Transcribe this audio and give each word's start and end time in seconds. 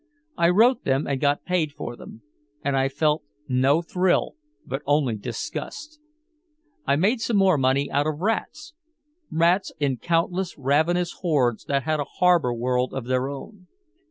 I 0.35 0.49
wrote 0.49 0.83
them 0.83 1.05
and 1.05 1.21
got 1.21 1.45
paid 1.45 1.71
for 1.73 1.95
them. 1.95 2.23
And 2.65 2.75
I 2.75 2.89
felt 2.89 3.21
no 3.47 3.83
thrill 3.83 4.33
but 4.65 4.81
only 4.87 5.15
disgust. 5.15 5.99
I 6.87 6.95
made 6.95 7.21
some 7.21 7.37
more 7.37 7.55
money 7.55 7.91
out 7.91 8.07
of 8.07 8.17
rats 8.19 8.73
rats 9.29 9.71
in 9.79 9.97
countless 9.97 10.57
ravenous 10.57 11.11
hordes 11.21 11.65
that 11.65 11.83
had 11.83 11.99
a 11.99 12.05
harbor 12.17 12.51
world 12.51 12.95
of 12.95 13.05
their 13.05 13.29
own. 13.29 13.67